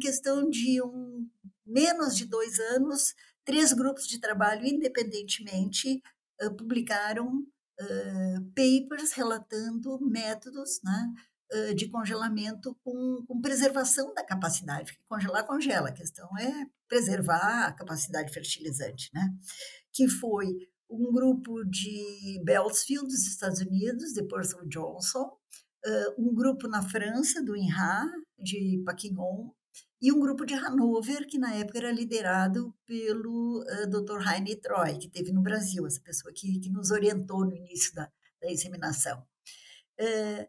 [0.00, 1.28] questão de um,
[1.64, 3.14] menos de dois anos,
[3.44, 6.02] três grupos de trabalho independentemente
[6.42, 11.14] uh, publicaram uh, papers relatando métodos né,
[11.52, 17.66] uh, de congelamento com, com, preservação da capacidade, porque congelar congela, a questão é preservar
[17.66, 19.28] a capacidade fertilizante, né?
[19.92, 20.46] que foi
[20.88, 25.30] um grupo de Beltsfield, dos Estados Unidos, de Purcell Johnson,
[26.18, 29.50] um grupo na França, do INRA, de Paquignon,
[30.02, 34.26] e um grupo de Hanover, que na época era liderado pelo uh, Dr.
[34.26, 38.10] Heine Troy, que teve no Brasil, essa pessoa que, que nos orientou no início da,
[38.40, 39.22] da inseminação.
[40.00, 40.48] Uh,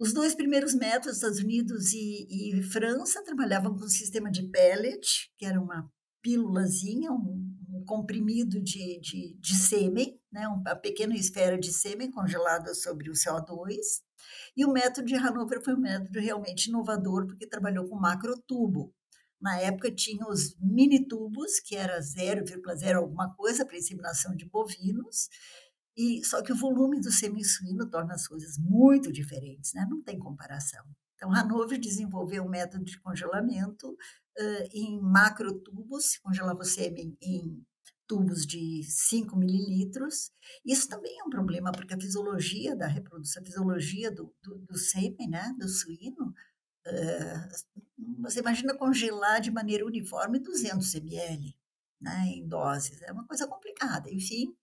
[0.00, 5.30] os dois primeiros métodos, Estados Unidos e, e, França, trabalhavam com o sistema de pellet,
[5.36, 5.88] que era uma
[6.22, 7.49] pílulazinha, um,
[7.84, 14.02] comprimido de, de, de sêmen, né, uma pequena esfera de sêmen congelada sobre o CO2,
[14.56, 18.94] e o método de Hanover foi um método realmente inovador, porque trabalhou com macrotubo.
[19.40, 25.28] Na época tinha os mini tubos, que era 0,0 alguma coisa para inseminação de bovinos,
[25.96, 29.86] e só que o volume do sêmen suíno torna as coisas muito diferentes, né?
[29.88, 30.84] não tem comparação.
[31.14, 37.62] Então, Hanover desenvolveu um método de congelamento uh, em macrotubos, congelava o sêmen em
[38.10, 40.32] tubos de 5 mililitros.
[40.66, 44.76] Isso também é um problema, porque a fisiologia da reprodução, a fisiologia do, do, do
[44.76, 46.34] sêmen, né, do suíno,
[46.88, 51.56] uh, você imagina congelar de maneira uniforme 200 ml
[52.00, 53.00] né, em doses.
[53.02, 54.10] É uma coisa complicada.
[54.10, 54.52] Enfim,